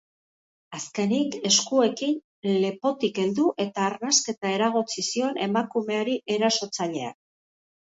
Azkenik, 0.77 1.35
eskuekin 1.49 2.15
lepotik 2.63 3.21
heldu 3.25 3.45
eta 3.67 3.85
arnasketa 3.91 4.55
eragotzi 4.57 5.07
zion 5.11 5.41
emakumeari 5.51 6.19
erasotzaileak. 6.39 7.19